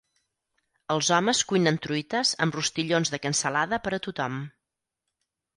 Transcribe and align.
Els 0.93 1.09
homes 1.17 1.41
cuinen 1.51 1.77
truites 1.83 2.33
amb 2.45 2.57
rostillons 2.61 3.15
de 3.17 3.23
cansalada 3.27 3.81
per 3.87 3.97
a 3.99 4.03
tothom. 4.09 4.41